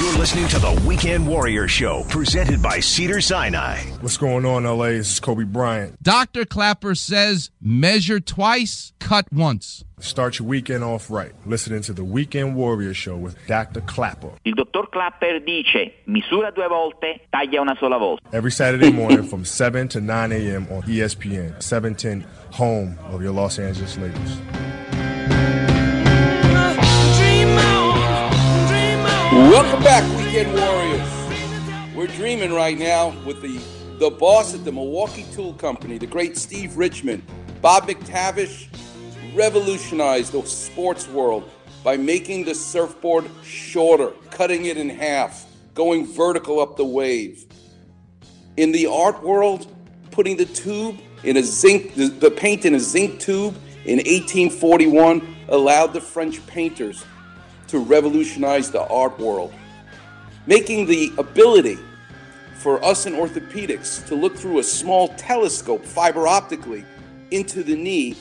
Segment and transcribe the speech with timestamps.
[0.00, 3.80] You're listening to the Weekend Warrior Show, presented by Cedar Sinai.
[4.00, 4.92] What's going on, LA?
[4.96, 6.02] This is Kobe Bryant.
[6.02, 6.46] Dr.
[6.46, 9.84] Klapper says measure twice, cut once.
[9.98, 11.32] Start your weekend off right.
[11.44, 13.82] Listening to the Weekend Warrior Show with Dr.
[13.82, 14.30] Klapper.
[14.46, 18.22] Il dottor Klapper dice misura due volte, taglia una sola volta.
[18.32, 20.66] Every Saturday morning from 7 to 9 a.m.
[20.70, 24.38] on ESPN, 710, home of your Los Angeles Lakers.
[29.48, 31.96] Welcome back, Weekend Warriors.
[31.96, 33.58] We're dreaming right now with the
[33.98, 37.22] the boss at the Milwaukee Tool Company, the great Steve Richman.
[37.62, 38.68] Bob McTavish
[39.34, 41.50] revolutionized the sports world
[41.82, 47.46] by making the surfboard shorter, cutting it in half, going vertical up the wave.
[48.58, 49.74] In the art world,
[50.10, 53.54] putting the tube in a zinc, the, the paint in a zinc tube
[53.86, 57.06] in 1841 allowed the French painters
[57.70, 59.52] to revolutionize the art world.
[60.46, 61.78] Making the ability
[62.54, 66.84] for us in orthopedics to look through a small telescope fiber optically
[67.30, 68.16] into the knee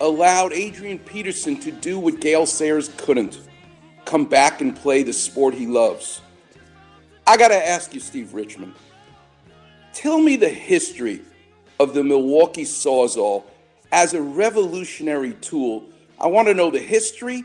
[0.00, 3.40] allowed Adrian Peterson to do what Gale Sayers couldn't
[4.04, 6.22] come back and play the sport he loves.
[7.26, 8.74] I got to ask you, Steve Richman,
[9.92, 11.20] tell me the history
[11.78, 13.44] of the Milwaukee Sawzall
[13.92, 15.84] as a revolutionary tool.
[16.20, 17.44] I want to know the history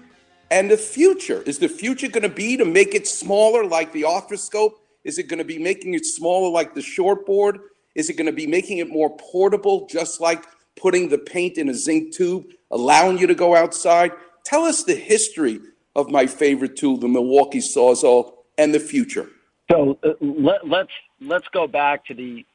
[0.53, 1.41] and the future.
[1.47, 4.73] Is the future going to be to make it smaller like the arthroscope?
[5.03, 7.57] Is it going to be making it smaller like the shortboard?
[7.95, 10.45] Is it going to be making it more portable, just like
[10.75, 14.11] putting the paint in a zinc tube, allowing you to go outside?
[14.45, 15.59] Tell us the history
[15.95, 19.29] of my favorite tool, the Milwaukee Sawzall, and the future.
[19.71, 22.45] So uh, let, let's let's go back to the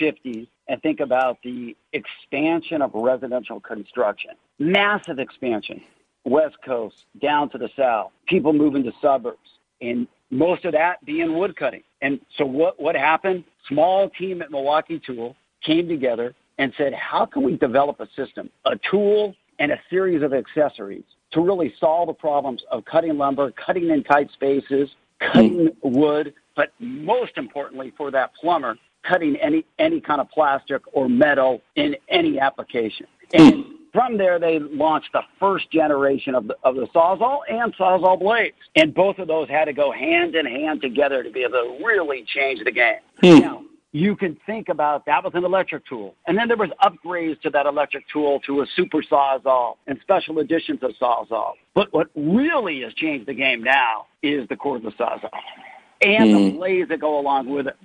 [0.00, 4.30] 50s and think about the expansion of residential construction.
[4.58, 5.82] Massive expansion,
[6.24, 8.10] West Coast down to the South.
[8.26, 9.38] People moving to suburbs,
[9.80, 11.82] and most of that being wood cutting.
[12.00, 13.44] And so what what happened?
[13.68, 18.50] Small team at Milwaukee Tool came together and said, how can we develop a system,
[18.66, 23.52] a tool, and a series of accessories to really solve the problems of cutting lumber,
[23.52, 24.90] cutting in tight spaces,
[25.20, 25.92] cutting hmm.
[25.92, 31.62] wood, but most importantly for that plumber, cutting any any kind of plastic or metal
[31.76, 33.06] in any application.
[33.32, 33.71] And hmm.
[33.92, 38.56] From there, they launched the first generation of the, of the Sawzall and Sawzall blades.
[38.74, 41.84] And both of those had to go hand in hand together to be able to
[41.84, 43.00] really change the game.
[43.20, 43.38] Hmm.
[43.38, 46.14] Now, you can think about that was an electric tool.
[46.26, 50.38] And then there was upgrades to that electric tool to a super Sawzall and special
[50.38, 51.52] editions of Sawzall.
[51.74, 55.28] But what really has changed the game now is the cordless Sawzall
[56.00, 56.56] and the hmm.
[56.56, 57.76] blades that go along with it.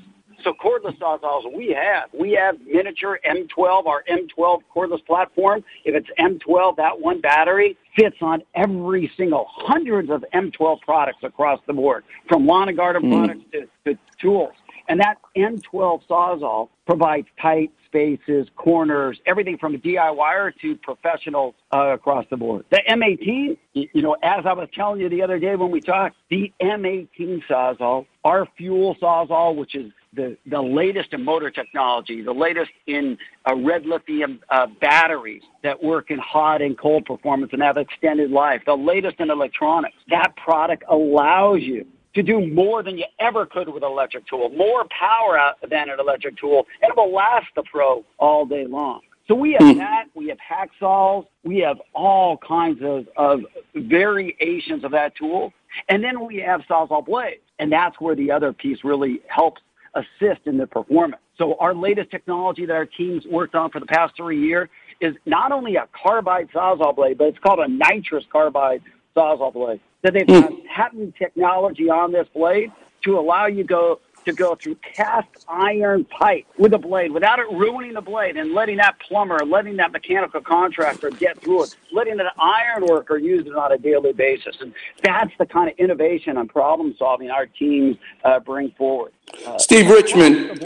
[0.43, 2.09] So cordless sawzalls we have.
[2.13, 5.63] We have miniature M12, our M12 cordless platform.
[5.83, 11.59] If it's M12, that one battery fits on every single hundreds of M12 products across
[11.65, 14.53] the board, from lawn and garden products to, to tools.
[14.87, 21.93] And that M12 sawzall provides tight spaces, corners, everything from a DIYer to professionals uh,
[21.93, 22.65] across the board.
[22.69, 26.15] The M18, you know, as I was telling you the other day when we talked,
[26.29, 32.33] the M18 sawzall, our fuel sawzall, which is the, the latest in motor technology, the
[32.33, 33.17] latest in
[33.49, 38.31] uh, red lithium uh, batteries that work in hot and cold performance and have extended
[38.31, 39.95] life, the latest in electronics.
[40.09, 41.85] That product allows you
[42.15, 45.89] to do more than you ever could with an electric tool, more power out than
[45.89, 49.01] an electric tool, and it will last the pro all day long.
[49.27, 53.41] So we have that, we have Hackzalls, we have all kinds of, of
[53.75, 55.53] variations of that tool,
[55.89, 59.61] and then we have sawzall blades, and that's where the other piece really helps
[59.97, 61.21] assist in the performance.
[61.37, 64.69] So our latest technology that our teams worked on for the past three years
[65.01, 68.81] is not only a carbide sawzall blade, but it's called a Nitrus Carbide
[69.15, 69.79] sawzall blade.
[70.05, 70.41] So they've hmm.
[70.41, 72.71] got patent technology on this blade
[73.03, 77.47] to allow you go to go through cast iron pipe with a blade without it
[77.49, 82.19] ruining the blade and letting that plumber, letting that mechanical contractor get through it, letting
[82.19, 84.57] an iron worker use it on a daily basis.
[84.59, 87.95] And that's the kind of innovation and problem solving our teams
[88.25, 89.13] uh, bring forward.
[89.45, 90.59] Uh, Steve Richman,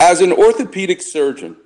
[0.00, 1.56] as an orthopedic surgeon,